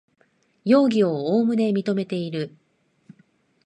[0.65, 2.55] 容疑をおおむね認めている